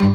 [0.00, 0.08] Reiz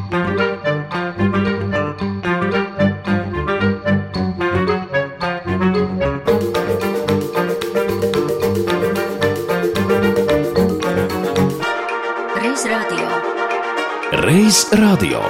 [14.73, 15.21] radio.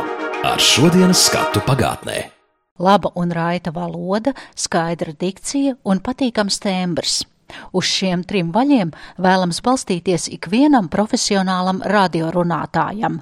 [0.43, 2.31] Ar šodienas skatu pagātnē.
[2.79, 7.25] Laba un raita valoda, skaidra dikcija un patīkams tembrs.
[7.75, 13.19] Uz šiem trim vaļiem vēlams balstīties ikvienam profesionālam radiorunātājam.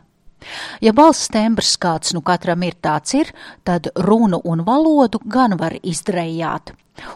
[0.84, 5.76] Ja balss tembrs kāds nu katram ir tāds ir, tad runu un valodu gan var
[5.82, 6.74] izdrējāt.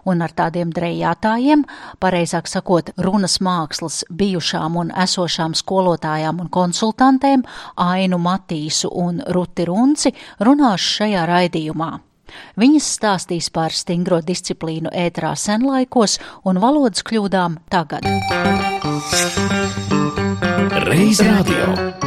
[0.09, 1.63] Un ar tādiem drējātājiem,
[2.01, 7.45] pareizāk sakot, runas mākslas bijušām un esošām skolotājām un konsultantēm
[7.85, 11.91] Ainu Matīsu un Ruti Runci runāšu šajā raidījumā.
[12.59, 18.09] Viņas stāstīs par stingro disciplīnu ētrā senlaikos un valodas kļūdām tagad.
[20.87, 22.06] Reiz radio.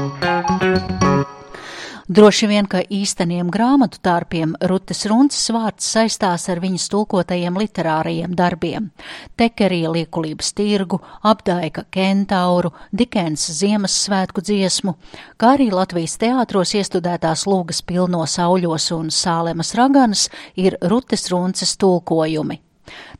[2.10, 8.88] Droši vien, ka īsteniem grāmatu tārpiem Rutes Runces vārds saistās ar viņas tulkotajiem literārajiem darbiem-
[9.38, 14.96] Tekerija liekulības tirgu, apdaika kentauru, Dikens Ziemassvētku dziesmu,
[15.38, 22.59] kā arī Latvijas teātros iestudētās lūgas pilno sauļos un sālemas raganas ir Rutes Runces tulkojumi.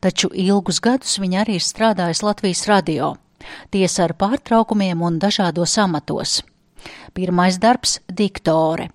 [0.01, 3.15] Taču ilgus gadus viņa arī ir strādājusi Latvijas radio.
[3.71, 6.41] Tiesa ar pārtraukumiem un dažādos amatos.
[7.13, 8.89] Pirmais darbs- diktore.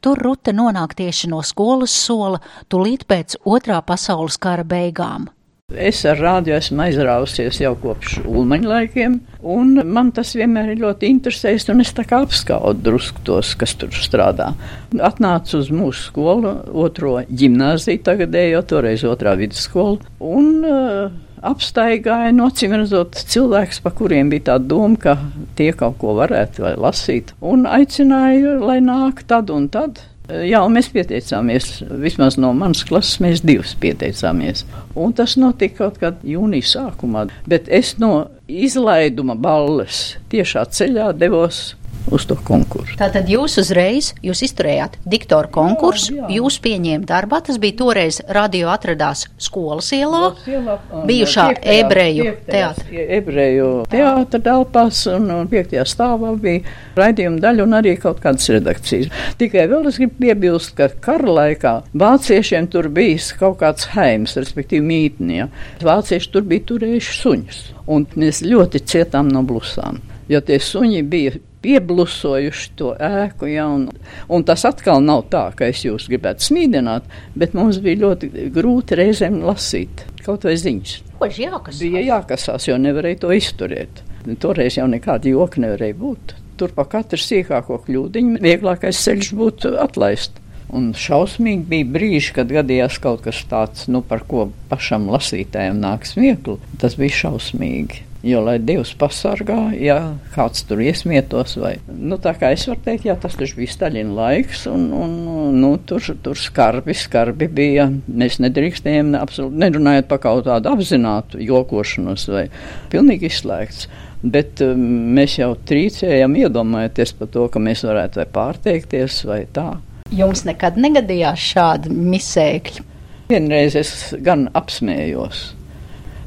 [0.00, 5.28] Tur Rute nonāk tieši no skolas sola, tūlīt pēc otrā pasaules kara beigām.
[5.68, 9.18] Es ar rādio esmu aizrāvusies jau kopš ulmaņa laikiem,
[9.52, 13.74] un man tas vienmēr ir ļoti interesējis, un es tā kā apskaudu drusku tos, kas
[13.76, 14.54] tur strādā.
[14.96, 21.12] Atnācu uz mūsu skolu, otro ģimnāziju tagadējo, toreiz otrā vidusskolu, un uh,
[21.46, 25.16] apstaigāja, no cīm redzot, cilvēks, pa kuriem bija tā doma, ka
[25.58, 30.02] tie kaut ko varētu vai lasīt, un aicināja, lai nāk tad un tad.
[30.28, 31.70] Jā, un mēs pieteicāmies.
[32.02, 34.66] Vismaz no manas klases mēs divas pieteicāmies.
[34.92, 37.22] Un tas notika kaut kad jūnija sākumā.
[37.48, 41.77] Bet es no izlaiduma balles tiešā ceļā devos
[42.14, 42.96] uz to konkursu.
[42.98, 46.38] Tātad jūs uzreiz jūs izturējāt diktoru konkursu, jā, jā.
[46.38, 47.40] jūs pieņēmāt darbā.
[47.44, 51.46] Tas bija toreiz radio atradās skolas ielā, ielā bijušā
[51.78, 53.04] ebreju teātra.
[53.18, 59.12] Ebreju teātra telpās un, un piektajā stāvā bija raidījuma daļa un arī kaut kādas redakcijas.
[59.40, 64.84] Tikai vēl es gribu piebilst, ka kara laikā vāciešiem tur bijis kaut kāds heims, respektīvi
[64.84, 65.38] mītnie.
[65.38, 65.48] Ja.
[65.84, 67.60] Vācieši tur bija turējuši suņus,
[67.94, 70.00] un mēs ļoti cietām no blusām.
[70.28, 73.48] Jo tie suņi bija pieblusojuši to ēku.
[73.50, 73.88] Ja, un,
[74.30, 77.08] un tas atkal nav tā, ka es jūs gribētu smīdināt,
[77.38, 80.98] bet mums bija ļoti grūti reizēm lasīt kaut vai ziņas.
[81.18, 81.80] Jākasās.
[81.80, 84.02] Bija jākasās, jo nevarēja to izturēt.
[84.42, 86.34] Toreiz jau nekāda joka nevarēja būt.
[86.58, 90.42] Tur pa katru sīkāko kļūdiņu vieglākais ceļš būtu atlaist.
[90.68, 96.04] Un šausmīgi bija brīži, kad gadījās kaut kas tāds, nu, par ko pašam lasītājam nāk
[96.04, 96.58] smieklu.
[96.82, 98.04] Tas bija šausmīgi.
[98.26, 99.96] Jo, lai Dievs pasargā, ja
[100.34, 104.64] kāds tur iesmietos, vai nu, tā kā es varu teikt, jā, tas bija Staļina laiks,
[104.66, 105.12] un, un
[105.54, 107.86] nu, tur, tur skarbi, skarbi bija.
[108.10, 112.48] Mēs nedrīkstējām, absolūti nerunājot par kaut tādu apzinātu jokošanos, vai
[112.90, 113.86] pilnīgi izslēgts.
[114.26, 114.82] Bet um,
[115.14, 119.68] mēs jau trīcējam, iedomājoties par to, ka mēs varētu vai pārteikties, vai tā.
[120.10, 122.82] Jums nekad negadījās šādi misēkļi?
[123.30, 125.52] Vienreiz es gan apsmējos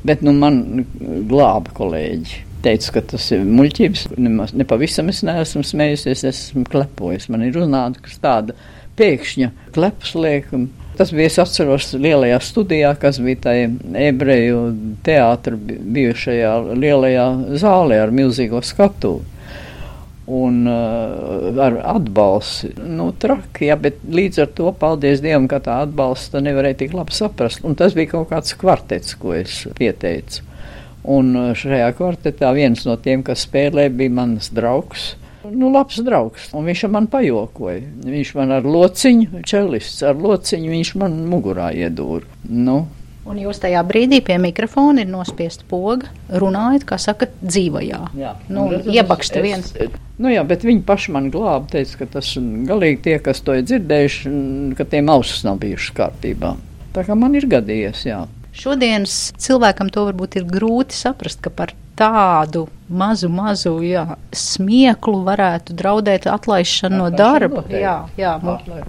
[0.07, 0.85] Bet nu, man
[1.29, 2.45] glāba kolēģi.
[2.61, 4.05] Teicu, ka tas ir muļķības.
[4.21, 7.27] Nemaz, nepavisam es neesmu smējusies, es esmu klepojis.
[7.33, 8.57] Man ir uznāca tāda
[8.99, 10.69] pēkšņa klepus liekuma.
[10.99, 13.69] Tas bija, es atceros, lielajā studijā, kas bija tajā
[14.09, 14.59] ebreju
[15.05, 17.27] teātra bijušajā lielajā
[17.61, 19.40] zālē ar milzīgo skatuvi
[20.31, 22.71] un uh, ar atbalstu.
[22.87, 27.15] Nu, traki, jā, bet līdz ar to, paldies Dievam, ka tā atbalsta nevarēja tik labi
[27.15, 27.65] saprast.
[27.67, 30.45] Un tas bija kaut kāds kvartets, ko es pieteicu.
[31.11, 35.15] Un uh, šajā kvartetā viens no tiem, kas spēlē, bija mans draugs.
[35.41, 37.81] Nu, labs draugs, un viņš man pajokoja.
[38.05, 42.29] Viņš man ar lociņu, čelists ar lociņu, viņš man mugurā iedūra.
[42.45, 42.83] Nu,
[43.21, 46.09] Un jūs tajā brīdī pie mikrofona ir nospiesta poga,
[46.41, 47.99] runājot, kā saka, dzīvajā.
[48.17, 49.69] Jā, nu, iebaksta viens.
[49.77, 53.59] Es, nu jā, bet viņi paši man glāba, teica, ka tas galīgi tie, kas to
[53.59, 54.33] ir dzirdējuši,
[54.79, 56.55] ka tiem ausis nav bijušas kārtībā.
[56.95, 58.23] Tā kā man ir gadījies, jā.
[58.57, 65.77] Šodienas cilvēkam to varbūt ir grūti saprast, ka par tādu mazu, mazu jā, smieklu varētu
[65.77, 67.61] draudēt atlaišana no darba.
[67.61, 67.83] Noteikti.
[67.85, 68.33] Jā, jā.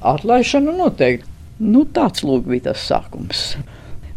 [0.00, 1.28] Atlaišana noteikti.
[1.62, 3.52] Nu, tāds lūk bija tas sākums.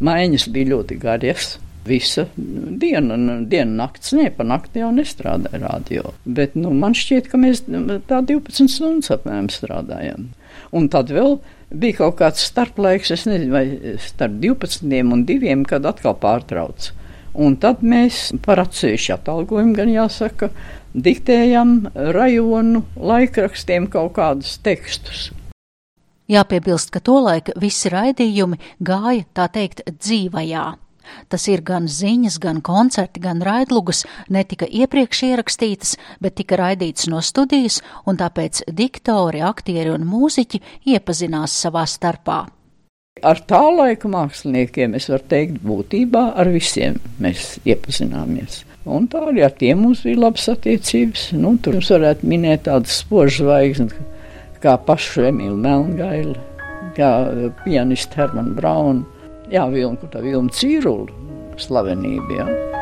[0.06, 1.56] Maiņas bija ļoti garas.
[1.86, 3.14] Visa diena,
[3.46, 6.16] diena nakts, ne, pa nakti jau nestrādāja radio.
[6.26, 7.62] Bet, nu, man šķiet, ka mēs
[8.10, 10.32] tā 12 stundas apmēram strādājam.
[10.74, 11.38] Un tad vēl
[11.70, 16.90] bija kaut kāds starplaiks, es nezinu, vai starp 12 un 2, kad atkal pārtrauc.
[17.36, 20.50] Un tad mēs par atsevišķu atalgojumu, gan jāsaka,
[20.96, 25.30] diktējam rajonu laikrakstiem kaut kādus tekstus.
[26.32, 30.66] Jāpiebilst, ka tolaik visi raidījumi gāja, tā teikt, dzīvajā.
[31.30, 37.22] Tas ir gan ziņas, gan koncerti, gan raidlugas, netika iepriekš ierakstītas, bet tika raidīts no
[37.22, 40.62] studijas, un tāpēc diktori, aktieri un mūziķi
[40.96, 42.40] iepazinās savā starpā.
[43.24, 48.64] Ar tā laika māksliniekiem es varu teikt, būtībā ar visiem mēs iepazināmies.
[48.86, 51.30] Un tā arī ar tiem mums bija labas attiecības.
[51.38, 53.96] Nu, tur mums varētu minēt tādas spožas zvaigznes
[54.64, 56.36] kā pašu Emīlu Melngailu,
[56.98, 57.12] kā
[57.64, 59.06] pianistu Hermanu Braunu,
[59.52, 61.12] jā, Vilnu, tā Vilnu Cīrulu
[61.62, 62.75] slavenību, jā.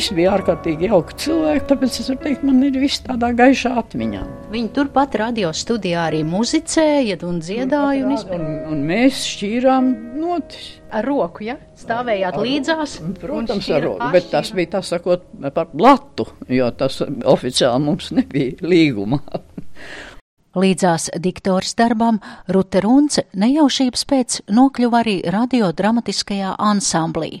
[0.00, 4.22] Visi bija ārkārtīgi jauki cilvēki, tāpēc es varu teikt, man ir viss tādā gaišā atmiņā.
[4.52, 8.06] Viņi turpat radio studijā arī muzicēja un dziedāja.
[8.08, 10.76] Un, un, un mēs šķīrām notis.
[10.90, 11.54] Ar roku, ja?
[11.78, 12.94] Stāvējāt ar, līdzās?
[13.20, 18.56] Protams, ar roku, bet tas bija tā sakot par blatu, jo tas oficiāli mums nebija
[18.66, 19.20] līgumā.
[20.60, 22.18] Līdzās diktors darbam
[22.50, 27.36] Rute Runce nejaušības pēc nokļuva arī radiodramatiskajā ansamblī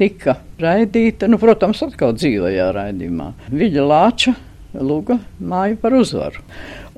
[0.00, 3.32] tika raidīta, nu, protams, atkal dzīvajā raidījumā.
[3.52, 4.34] Viļa Lāča
[4.74, 6.42] lūga māju par uzvaru.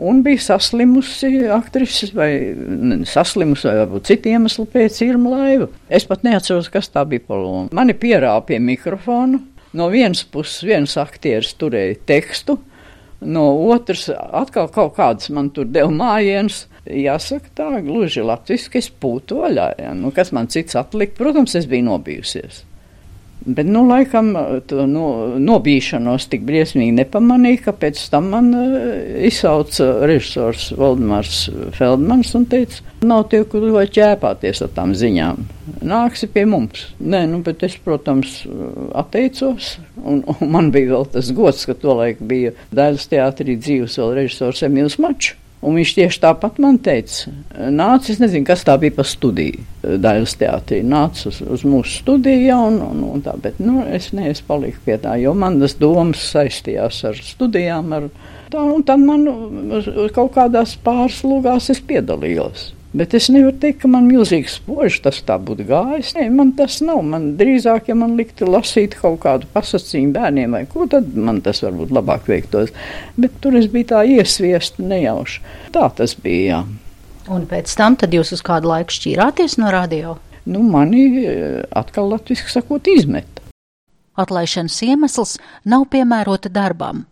[0.02, 2.30] Un bija saslimusi aktrise, vai
[3.08, 5.68] saslimusi, vai varbūt citu iemeslu pēc Irma Laiva.
[5.92, 7.70] Es pat neatceros, kas tā bija par lomu.
[7.74, 9.40] Mani pierāva pie mikrofona.
[9.72, 12.58] No vienas puses viens aktieris turēja tekstu,
[13.24, 16.66] no otras atkal kaut kāds man tur deva mājienus.
[16.82, 19.68] Jāsaka tā, gluži latviski es pūtu vaļā.
[19.78, 19.94] Ja.
[19.94, 21.14] Nu, kas man cits atlika?
[21.20, 22.64] Protams, es biju nobijusies.
[23.46, 24.30] Bet, nu, laikam,
[24.70, 25.06] to no,
[25.42, 28.84] nobīšanos tik briesmīgi nepamanīja, ka pēc tam man uh,
[29.26, 35.42] izsauca režisors Valdemārs Feldmans un teica, nav tie, kur vai ķēpāties ar tām ziņām.
[35.82, 36.86] Nāksi pie mums.
[37.02, 38.42] Nē, nu, bet es, protams,
[38.98, 44.18] atteicos, un, un man bija vēl tas gods, ka tolaik bija Dailas teātrī dzīves vēl
[44.22, 45.34] režisors Emīls Mačs.
[45.62, 47.30] Un viņš tieši tāpat man teica,
[47.70, 49.62] nāc, es nezinu, kas tā bija pa studiju,
[50.02, 54.26] Dailas teātrī, nāc uz, uz mūsu studiju, un, un, un tā, bet, nu, es ne,
[54.32, 58.10] es paliku pie tā, jo man tas domas saistījās ar studijām, ar
[58.50, 59.26] tā, un tad man
[60.16, 62.72] kaut kādās pārslūgās es piedalījos.
[62.92, 66.10] Bet es nevaru teikt, ka man milzīgs spožs tas tā būtu gājis.
[66.18, 67.00] Nē, man tas nav.
[67.08, 71.62] Man drīzāk, ja man liktu lasīt kaut kādu pasacījumu bērniem vai ko, tad man tas
[71.64, 72.74] varbūt labāk veiktos.
[73.16, 75.40] Bet tur es biju tā iesviesta nejauši.
[75.72, 76.60] Tā tas bija.
[76.60, 76.62] Jā.
[77.32, 80.18] Un pēc tam jūs uz kādu laiku šķīrāties no radio?
[80.44, 83.40] Nu, mani eh, atkal latviski sakot izmeta.
[84.18, 87.06] Atlaišanas iemesls nav piemērota darbam.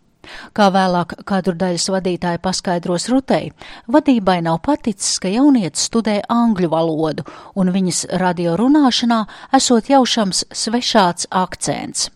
[0.53, 3.51] Kā vēlāk kadru daļas vadītāja paskaidros Rutei,
[3.91, 7.25] vadībai nav paticis, ka jaunietis studē angļu valodu,
[7.55, 9.23] un viņas radio runāšanā
[9.57, 12.09] esot jaušams svešāds akcents.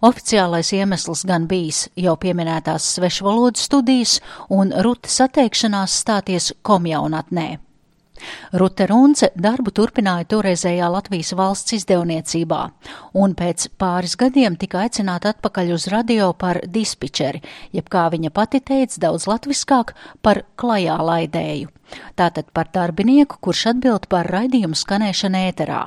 [0.00, 4.18] Oficiālais iemesls gan bijis jau pieminētās svešvalodu studijas
[4.48, 7.69] un Rutas atteikšanās stāties komjaunatnē.
[8.52, 12.60] Rute Runce darbu turpināja toreizējā Latvijas valsts izdevniecībā,
[13.14, 17.42] un pēc pāris gadiem tika aicināta atpakaļ uz radio par dispičeri,
[17.76, 21.70] jeb kā viņa pati teica daudz latviskāk par klajā laidēju.
[22.18, 25.86] Tātad par darbinieku, kurš atbild par raidījumu skanēšanu ēterā.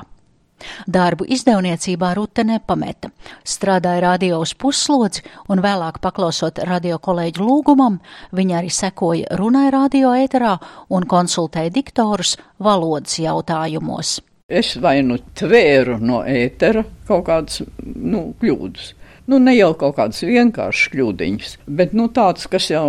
[0.88, 3.12] Darbu izdevniecībā Rute nepameta.
[3.46, 8.00] Strādāja radio uz puslodzi un vēlāk paklausot radio kolēģu lūgumam,
[8.32, 10.58] viņa arī sekoja runai radio ēterā
[10.89, 14.20] un konsultēja diktorus valodas jautājumos.
[14.48, 18.91] Es vai nu tvēru no ētera kaut kādas nu, kļūdas
[19.24, 22.84] Nu, ne jau kaut kādas vienkāršas kļūdiņas, bet nu, tādas, kas jau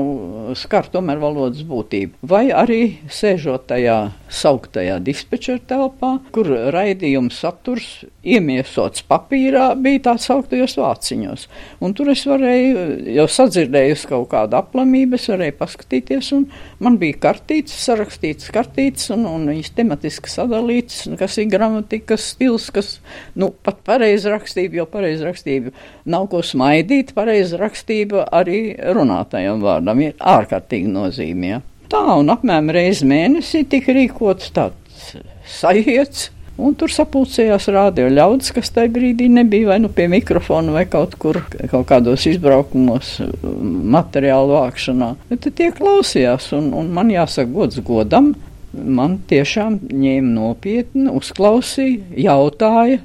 [0.58, 2.18] skar tomēr valodas būtību.
[2.26, 3.98] Vai arī sēžot tajā
[4.34, 11.46] sauktajā dispečera telpā, kur raidījuma saturs iemiesots papīrā, bija tā sauktajos vāciņos.
[11.84, 12.82] Un tur es varēju,
[13.14, 16.48] jau sadzirdējusi kaut kādu aplamību, es varēju paskatīties, un
[16.82, 22.96] man bija kartītes, sarakstītas kartītes, un, un viņas tematiski sadalītas, kas ir gramatikas stils, kas,
[23.38, 25.74] nu, pat pareizi rakstība, jo pareizi rakstība
[26.10, 31.60] nav nav ko smaidīt, pareizi rakstība arī runātajam vārdam ir ārkārtīgi nozīmīga.
[31.92, 35.12] Tā un apmēram reizi mēnesī tika rīkots tāds
[35.44, 40.84] sajiets, Un tur sapulcējās rādio ļaudis, kas tajā brīdī nebija vai nu pie mikrofona vai
[40.86, 45.08] kaut kur, kaut kādos izbraukumos, materiālu vākšanā.
[45.32, 48.36] Bet tie klausījās, un, un man jāsaka gods godam.
[48.70, 53.02] Man tiešām ņēma nopietni, uzklausīja, jautāja,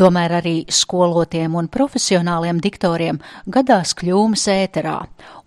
[0.00, 3.18] Tomēr arī skolotiem un profesionāliem diktoriem
[3.52, 4.96] gadās kļūmes ēterā,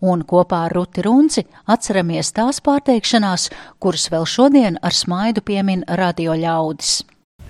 [0.06, 3.50] un kopā ar Ruti Runci atceramies tās pārteikšanās,
[3.82, 7.00] kuras vēl šodien ar smaidu piemin radio ļaudis.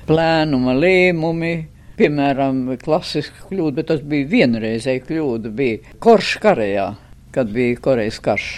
[0.08, 1.56] Plēnuma lēmumi,
[2.00, 6.88] piemēram, klasiska kļūda, bet tas bija vienreizēja kļūda, bija Korš Korejā,
[7.36, 8.50] kad bija Korejas karš.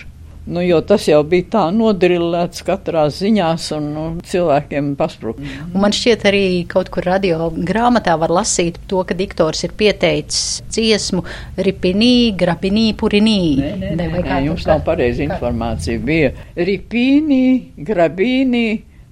[0.47, 5.43] Nu, jo tas jau bija tā nodrillēts katrā ziņā, un nu, cilvēkiem paspruka.
[5.73, 10.61] Un man šķiet, arī kaut kur radio grāmatā var lasīt to, ka diktors ir pieteicis
[10.71, 11.25] dziesmu
[11.67, 13.41] ripinī, grapinī, purinī.
[13.59, 15.99] Nē, nē, nē, nē, jums nav pareizi informācija.
[16.07, 17.41] Bija ripinī,
[17.89, 18.67] grabīnī.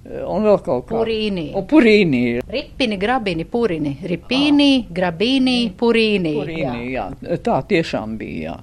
[0.06, 1.48] Un vēl kaut kā purīni.
[1.58, 2.22] Un purīni.
[2.48, 3.96] Ripini, grabini, purini.
[4.06, 4.94] Ripini, ah.
[5.00, 6.32] grabini, purīni.
[6.38, 7.10] Purīni, jā.
[7.20, 7.38] jā.
[7.44, 8.56] Tā tiešām bija, jā.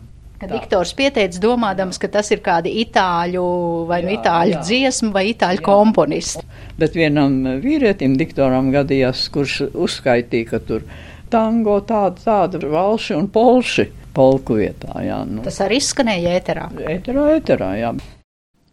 [0.43, 3.43] Kad diktors pieteica, domādams, ka tas ir kādi itāļu
[3.89, 4.63] vai nu itāļu jā.
[4.67, 5.65] dziesmu vai itāļu jā.
[5.65, 6.43] komponistu.
[6.79, 10.83] Bet vienam vīrietim, diktoram, gadījās, kurš uzskaitīja, ka tur
[11.33, 14.91] tango tāda, tāda valši un polši polku vietā.
[15.01, 15.41] Jā, nu.
[15.45, 16.67] Tas arī izskanēja ēterā.
[16.97, 17.93] Ēterā, ēterā, jā.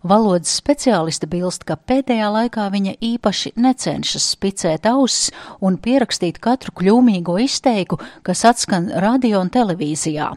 [0.00, 5.28] Valodas speciāliste bilst, ka pēdējā laikā viņa īpaši necenšas spicēt ausis
[5.60, 10.30] un pierakstīt katru kļūmīgo izteiku, kas atskan radio un televīzijā.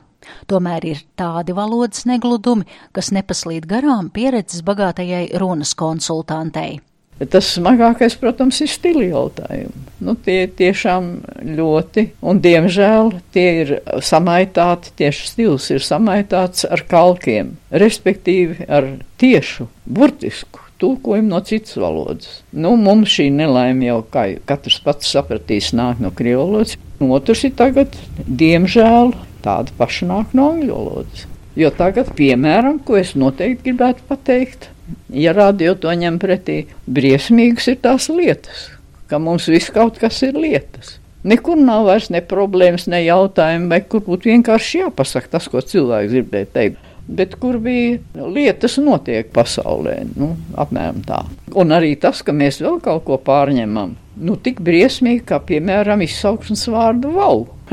[0.51, 6.81] Tomēr ir tādi valodas negludumi, kas nepaslīd garām pieredzes bagātajai runas konsultantei.
[7.29, 9.83] Tas smagākais, protams, ir stila jautājumi.
[10.03, 11.11] Nu, tie tiešām
[11.55, 18.89] ļoti, un diemžēl tie ir samaitāti, tieši stils ir samaitāts ar kalkiem, respektīvi ar
[19.21, 22.41] tiešu, burtisku tulkojumu no citas valodas.
[22.51, 26.75] Nu, mums šī nelaime jau, kā katrs pats sapratīs, nāk no krievu valodas.
[27.03, 27.95] Otrs ir tagad,
[28.27, 31.27] diemžēl, tāda paša nāk no angļu valodas.
[31.59, 34.71] Jo tagad, piemēram, ko es noteikti gribētu pateikt,
[35.13, 38.71] ja radio to ņem pretī, briesmīgas ir tās lietas,
[39.11, 40.97] ka mums viss kaut kas ir lietas.
[41.23, 46.11] Nekur nav vairs ne problēmas, ne jautājumi, vai kur būtu vienkārši jāpasaka tas, ko cilvēks
[46.11, 46.89] gribēja teikt.
[47.03, 47.99] Bet kur bija
[48.31, 51.21] lietas, notiek pasaulē, nu, apmēram tā.
[51.59, 56.65] Un arī tas, ka mēs vēl kaut ko pārņemam, nu, tik briesmīgi, kā piemēram izsauksmes
[56.71, 57.11] vārdu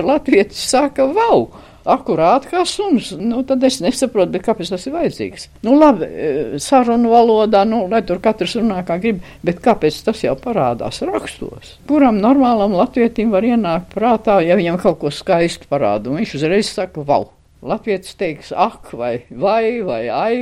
[0.05, 0.15] vau.
[0.15, 1.51] Latvijas saka vau.
[1.91, 5.47] Akurāti kā suns, nu, tad es nesaprotu, kāpēc tas ir vajadzīgs.
[5.65, 10.21] Nu, labi, e, sarunu valodā, nu, lai tur katrs runā kā grib, bet kāpēc tas
[10.21, 11.79] jau parādās rakstos?
[11.89, 16.69] Kuram normālam latvietim var ienākt prātā, ja viņam kaut ko skaistu parāda, un viņš uzreiz
[16.69, 17.31] saka, vau.
[17.65, 20.37] Latvijas teiks, ak, vai, vai, vai, ai,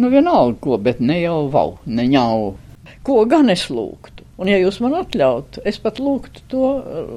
[0.00, 2.54] nu vienalga ko, bet ne jau vau, ne ņau.
[3.04, 4.23] Ko gan es lūgtu?
[4.34, 6.68] Un, ja jūs man atļautu, es pat lūgtu to,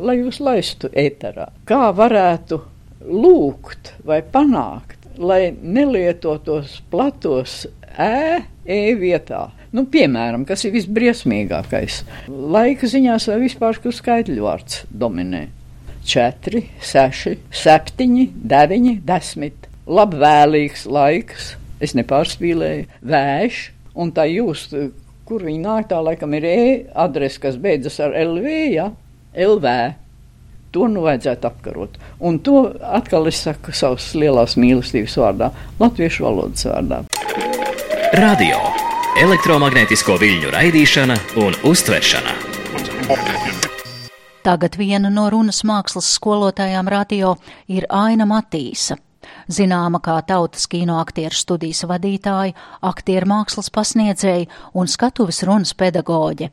[0.05, 1.49] lai jūs laistu ēterā.
[1.65, 2.59] Kā varētu
[3.07, 7.63] lūgt vai panākt, lai nelietotos platos
[7.97, 9.47] ē, e vietā?
[9.73, 12.03] Nu, piemēram, kas ir visbriesmīgākais?
[12.29, 15.47] Laika ziņās vai vispār, kur skaitļu vārds dominē?
[16.07, 19.67] 4, 6, 7, 9, 10.
[19.87, 21.49] Labvēlīgs laiks,
[21.83, 23.59] es nepārspīlēju, vējš,
[23.97, 24.69] un tā jūs
[25.27, 28.89] kur viņi nāk, tā laikam ir e-adrese, kas beidzas ar LV, ja?
[29.37, 29.73] LV.
[30.75, 31.95] To nu vajadzētu apkarot.
[32.27, 37.01] Un to atkal es saku savas lielās mīlestības vārdā, latviešu valodas vārdā.
[38.17, 38.59] Radio,
[39.23, 42.35] elektromagnētisko viļņu raidīšana un uztveršana.
[44.47, 47.35] Tagad viena no runas mākslas skolotājām radio
[47.67, 48.95] ir Aina Matīsa
[49.47, 56.51] zināma kā tautas kino aktieru studijas vadītāja, aktieru mākslas pasniedzēja un skatuves runas pedagoģe.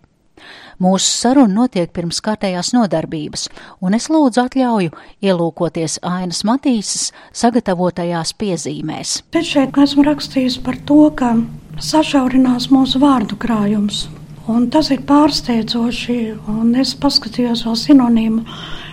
[0.83, 3.47] Mūsu saruna notiek pirms kārtējās nodarbības,
[3.85, 9.21] un es lūdzu atļauju ielūkoties Ainas Matīsas sagatavotajās piezīmēs.
[9.31, 11.37] Te šeit esmu rakstījis par to, ka
[11.79, 14.09] sašaurinās mūsu vārdu krājums.
[14.51, 16.19] Un tas ir pārsteidzoši,
[16.53, 18.43] un es paskatījos vēl sinonīmu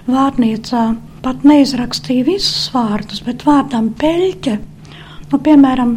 [0.07, 0.85] vārnīcā
[1.21, 4.57] pat neizrakstīja visus vārdus, bet vārdam peļķe,
[5.31, 5.95] nu, piemēram,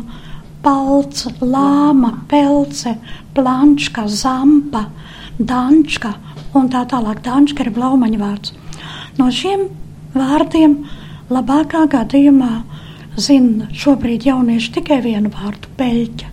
[0.64, 2.97] palca, lāma, pelce,
[3.37, 4.87] plančka, zampa,
[5.38, 6.14] dančka
[6.57, 7.23] un tā tālāk.
[7.25, 8.54] Dančka ir blaumaņa vārds.
[9.19, 9.69] No šiem
[10.14, 10.78] vārdiem
[11.33, 12.52] labākā gadījumā
[13.16, 16.31] zina šobrīd jaunieši tikai vienu vārdu- peļķa.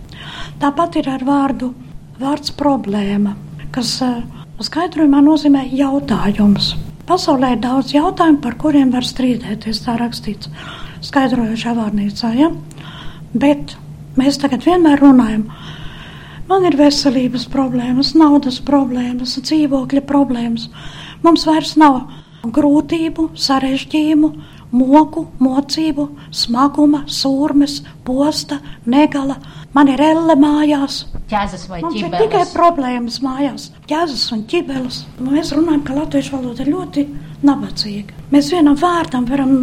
[0.62, 1.72] Tāpat ir ar vārdu
[2.20, 3.34] vārds problēma,
[3.74, 4.22] kas uh,
[4.62, 6.74] skaidrojumā nozīmē jautājums.
[7.08, 9.82] Pasaulē ir daudz jautājumu, par kuriem var strīdēties.
[9.82, 10.50] Tā rakstīts
[11.02, 12.30] skaidrojošā vārnīcā.
[12.38, 12.50] Ja?
[13.34, 13.76] Bet
[14.18, 15.48] mēs tagad vienmēr runājam.
[16.50, 20.68] Man ir veselības problēmas, naudas problēmas, dzīvokļa problēmas.
[21.24, 22.02] Mums vairs nav
[22.42, 24.32] grūtību, sarežģījumu,
[24.74, 29.38] moku, mocību, smaguma, sūrmes, posta, negala.
[29.72, 31.06] Man ir elle mājās.
[31.30, 32.26] Ķēzes vai Mums ir ķibeles?
[32.26, 34.98] tikai problēmas mājās, ķēzes un ķibeles.
[35.24, 37.06] Mēs runājam, ka latviešu valoda ir ļoti
[37.48, 38.18] nabadzīga.
[38.34, 39.54] Mēs vienam vārdam varam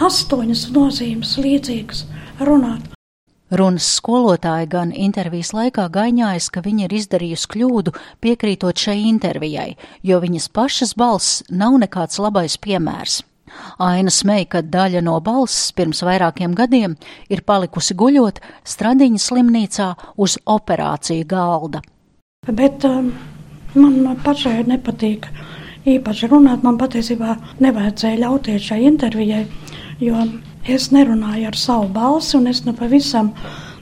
[0.00, 2.06] astoņas nozīmes līdzīgas
[2.40, 2.88] runāt.
[3.50, 9.74] Runas skolotāja gan intervijas laikā gaņājas, ka viņa ir izdarījusi kļūdu piekrītot šai intervijai,
[10.06, 13.24] jo viņas pašas balss nav nekāds labais piemērs.
[13.78, 16.96] Aina smēja, ka daļa no balss pirms vairākiem gadiem
[17.28, 21.82] ir palikusi guļot Stradiņas slimnīcā uz operāciju galda.
[22.48, 23.12] Bet um,
[23.74, 25.28] man pašai nepatīk
[25.88, 26.62] īpaši runāt.
[26.66, 29.46] Man patiesībā nevajadzēja ļauties šai intervijai,
[30.00, 30.26] jo
[30.68, 33.32] es nerunāju ar savu balsi, un es nu pavisam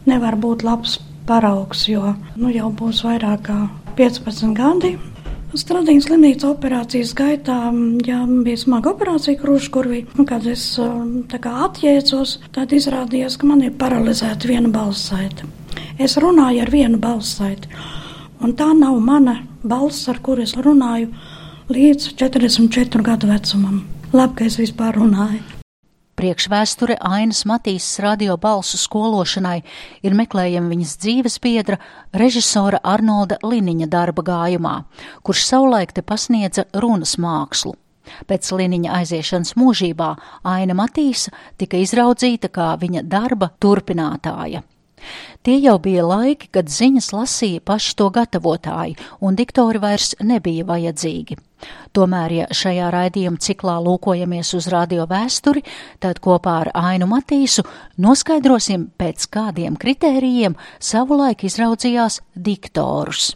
[0.09, 0.99] nevaru būt labs
[1.29, 3.59] paraugs, jo nu, jau būs vairāk kā
[3.99, 4.97] 15 gadi.
[5.57, 7.57] Stradīnas slimnīcas operācijas gaitā
[8.05, 10.03] jā, bija smaga operācija krūškurvī.
[10.19, 10.65] Un, kad es
[11.33, 15.49] kā atjēdzos, tad izrādījās, ka man ir paralizēta viena balssaite.
[15.99, 17.71] Es runāju ar vienu balssaiti,
[18.45, 21.09] un tā nav mana balss, ar kuru es runāju
[21.73, 23.87] līdz 44 gadu vecumam.
[24.13, 25.58] Labi, ka es vispār runāju.
[26.19, 29.61] Priekšvēsture Ainas Matīsas radio balsu skološanai
[30.03, 31.77] ir meklējama viņas dzīves biedra,
[32.11, 34.73] režisora Arnolda Liniņa darba gājumā,
[35.23, 37.77] kurš savulaik te pasniedza runas mākslu.
[38.27, 40.09] Pēc Liniņa aiziešanas mūžībā
[40.43, 44.65] Aina Matīsa tika izraudzīta kā viņa darba turpinātāja.
[45.47, 51.39] Tie jau bija laiki, kad ziņas lasīja paši to gatavotāji, un diktori vairs nebija vajadzīgi.
[51.97, 55.65] Tomēr, ja šajā raidījuma ciklā lūkojamies uz radio vēsturi,
[56.03, 57.65] tad kopā ar Ainu Matīsu
[57.99, 63.33] noskaidrosim, pēc kādiem kritērijiem savulaik izraudzījās diktorus.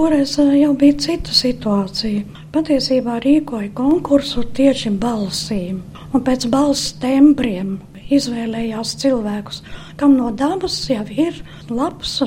[0.00, 2.22] Toreiz eh, jau bija cita situācija.
[2.54, 5.82] Patiesībā rīkoja konkursu tieši balsīm,
[6.16, 7.74] un pēc balss tembriem
[8.16, 9.62] izvēlējās cilvēkus,
[10.00, 11.38] kam no dabas jau ir
[11.70, 12.18] labs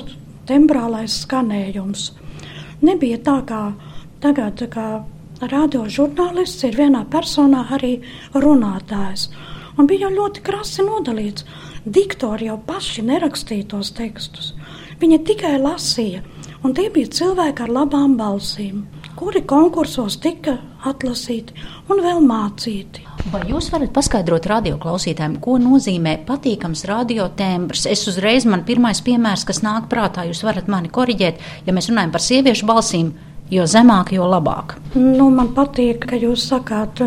[0.50, 2.12] tembrālais skanējums.
[2.86, 3.62] Nebija tā kā
[4.24, 5.04] tagad, kā
[5.42, 7.98] radiožurnālists ir vienā personā arī
[8.34, 9.30] runātājs.
[9.76, 11.46] Un bija ļoti krasi nodalīts.
[11.86, 14.54] Diktori jau paši nerakstīja tos tekstus.
[15.02, 16.24] Viņi tikai lasīja,
[16.64, 21.56] un tie bija cilvēki ar labām balsīm, kuri konkursos tika atlasīti
[21.92, 23.06] un vēl mācīti.
[23.32, 27.88] Vai jūs varat paskaidrot radioklausītājiem, ko nozīmē patīkams radiotembrs?
[27.90, 32.14] Es uzreiz man pirmais piemērs, kas nāk prātā, jūs varat mani koriģēt, ja mēs runājam
[32.14, 33.16] par sieviešu balsīm,
[33.50, 34.76] jo zemāk, jo labāk.
[34.94, 37.02] Nu, man patīk, ka jūs sakāt,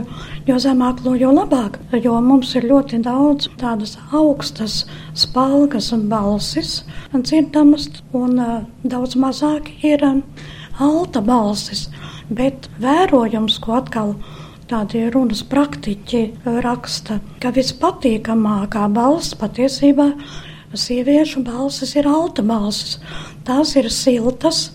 [0.49, 6.81] jo zemāk, jo labāk, jo mums ir ļoti daudz tādas augstas, spalgas un balsis
[7.15, 10.23] dzirdamas, un uh, daudz mazāk ir uh,
[10.79, 11.89] alta balsis.
[12.29, 14.15] Bet vērojams, ko atkal
[14.69, 16.23] tādi runas praktiķi
[16.65, 20.11] raksta, ka vispatīkamākā balss patiesībā
[20.77, 22.99] sieviešu balsis ir alta balsis.
[23.49, 24.69] Tās ir siltas,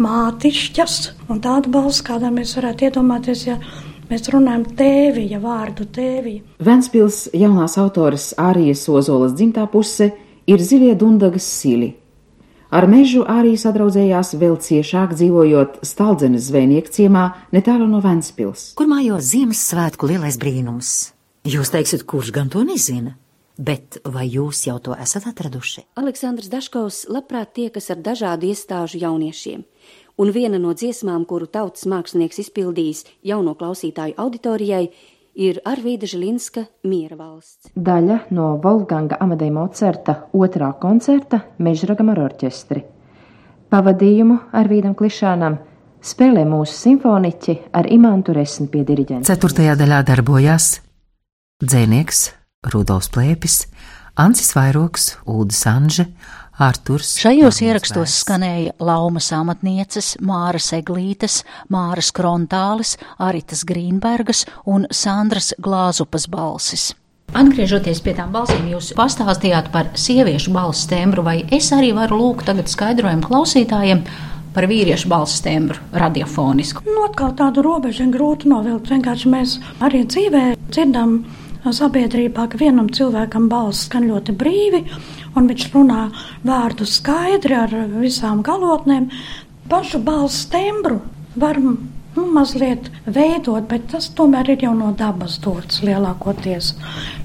[0.00, 3.58] mātišķas, un tāda balss, kādā mēs varētu iedomāties, ja
[4.10, 6.44] mēs runājam tēvija vārdu tēvija.
[6.62, 10.12] Ventspils jaunās autoras Ārijas Ozolas dzimtā puse
[10.46, 11.96] ir zilie dundagas sili.
[12.70, 18.76] Ar mežu arī sadraudzējās vēl ciešāk dzīvojot Staldzenes zvejnieku ciemā netālu no Ventspils.
[18.78, 21.10] Kur mājo Ziemassvētku lielais brīnums?
[21.50, 23.16] Jūs teiksiet, kurš gan to nezina?
[23.58, 25.82] Bet vai jūs jau to esat atraduši?
[25.98, 29.66] Aleksandrs Daškovs labprāt tiekas ar dažādu iestāžu jauniešiem,
[30.22, 34.92] un viena no dziesmām, kuru tautas mākslinieks izpildījis jauno klausītāju auditorijai,
[35.34, 37.70] ir Arvīda Žilinska Miera valsts.
[37.74, 42.84] Daļa no Wolfganga Amadeja Mocerta otrā koncerta Mežragam ar orķestri.
[43.70, 45.60] Pavadījumu Arvīdam Klišānam
[46.02, 49.28] spēlē mūsu simfoniķi ar Imantu Resni pie diriģenta.
[49.30, 50.72] Ceturtajā daļā darbojās
[51.62, 52.22] dzēnieks
[52.72, 53.62] Rudolfs Plēpis,
[54.20, 56.08] Ancis Vairoks, Ulda Sanže,
[56.60, 57.14] Arturs.
[57.16, 61.40] Šajos ierakstos skanēja Laumas amatnieces, Māras Eglītes,
[61.72, 66.90] Māras Krontālis, Aritas Grīnbergas un Sandras Glāzupas balsis.
[67.30, 72.48] Atgriežoties pie tām balsīm, jūs pastāstījāt par sieviešu balss tembru, vai es arī varu lūgt
[72.50, 74.02] tagad skaidrojumu klausītājiem
[74.52, 76.82] par vīriešu balss tembru radiofonisku?
[76.90, 78.90] Nu, atkal tādu robežu ir grūti novilkt.
[78.90, 81.22] Vienkārši mēs arī dzīvē dzirdam
[81.64, 84.82] sabiedrībā, ka vienam cilvēkam balss skan ļoti brīvi,
[85.36, 86.08] un viņš runā
[86.46, 89.10] vārdu skaidri ar visām galotnēm.
[89.70, 90.98] Pašu balss tembru
[91.36, 91.76] var nu,
[92.34, 96.72] mazliet veidot, bet tas tomēr ir jau no dabas dots lielākoties.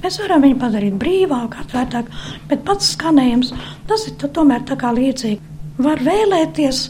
[0.04, 2.21] Mēs varam viņu padarīt brīvāku, atvērtāku,
[2.52, 3.54] bet pats skanējums
[3.89, 6.86] tas ir tomēr tā kā līdzīgi var vēlēties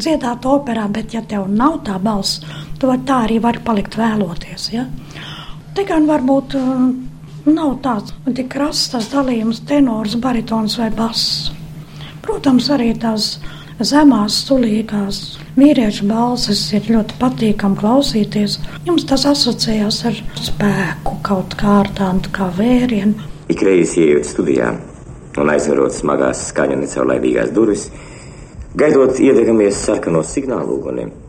[0.00, 2.40] dziedāt operā, bet ja tev nav tā balss,
[2.80, 4.70] var tā arī vari palikt vēloties.
[4.72, 4.86] Ja?
[5.74, 6.90] Te gan varbūt uh,
[7.46, 11.50] nav tāds tik krasts tas dalījums tenors, baritons vai bass.
[12.24, 13.36] Protams, arī tās
[13.80, 15.20] zemās, sulīgās
[15.56, 18.58] vīriešu balsis ir ļoti patīkami klausīties.
[18.88, 23.30] Jums tas asociējās ar spēku, kaut kā ar tādu kā vērienu.
[23.50, 24.74] Ik reiz ienākot studijā
[25.40, 27.88] un aizverot smagās skaņu necaurlaidīgās durvis,
[28.78, 31.19] gaidot iedegamies sarkanos signālu uguniem.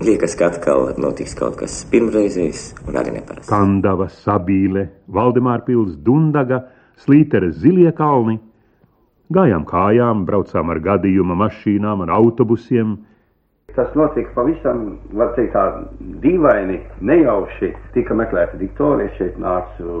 [0.00, 3.50] Liekas, ka atkal notiks kaut kas pirmreizējs un arī neparasts.
[3.50, 6.62] Kandava, Sabīle, Valdemāra pils, Dundaga,
[7.00, 8.38] Slīteres zilie kalni
[9.30, 12.96] Gājām kājām, braucām ar gadījuma mašīnām, ar autobusiem.
[13.76, 15.84] Tas notika pavisam, var teikt, tā
[16.24, 17.70] dīvaini, nejauši.
[17.94, 20.00] Tika meklēta Viktorija, šeit nāca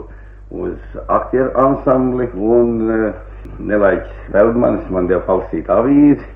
[0.50, 3.22] uz aktieru ansambli, un eh,
[3.70, 6.26] Nelaiķis Veldmanis man deva palasīt avīzi.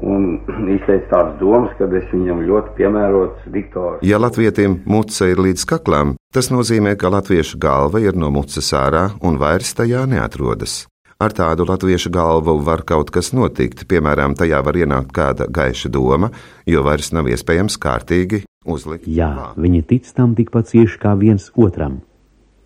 [0.00, 0.38] Un
[0.72, 4.00] izteica tādas domas, ka es viņam ļoti piemērots Viktors.
[4.06, 9.10] Ja latvietim muca ir līdz kaklam, tas nozīmē, ka latviešu galva ir no mucas ārā
[9.20, 10.86] un vairs tajā neatrodas.
[11.22, 16.32] Ar tādu latviešu galvu var kaut kas notikt, piemēram, tajā var ienākt kāda gaiša doma,
[16.66, 19.06] jo vairs nav iespējams kārtīgi uzlikt.
[19.06, 22.00] Jā, viņi tic tam tikpat cieši kā viens otram.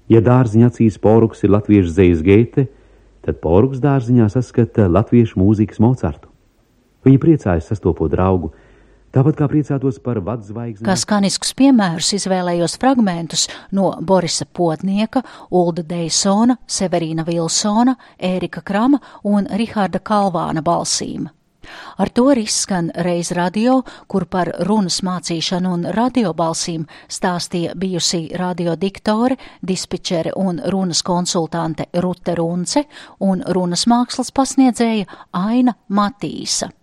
[0.09, 2.69] Ja dārziņā acīs poruks ir latviešu zvejas geite,
[3.27, 6.31] tad poruks dārziņā saskata latviešu mūzikas Mocartu.
[7.07, 8.53] Viņi priecājas sastopot draugu,
[9.16, 10.85] Tāpat kā priecātos par vadzvaigzni.
[10.85, 15.23] Kā skanisks piemērs izvēlējos fragmentus no Borisa Potnieka,
[15.57, 21.31] Ulda Deisona, Severīna Vilsona, Ērika Krama un Rihārda Kalvāna balsīm.
[21.97, 29.40] Ar to arī izskan reiz radio, kur par runas mācīšanu un radiobalsīm stāstīja bijusī radiodiktore,
[29.64, 32.85] dispečere un runas konsultante Rute Runce
[33.25, 36.76] un runas mākslas pasniedzēja Aina Matīsa.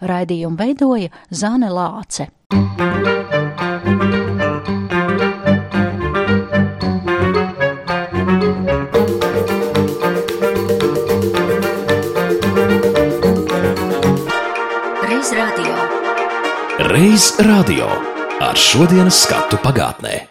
[0.00, 2.28] Raidījumu veidoja Zane Lāce.
[16.88, 17.90] Reiz radio
[18.40, 20.27] ar šodienas skatu pagātnē.